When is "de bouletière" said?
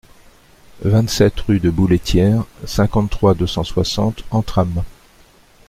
1.59-2.45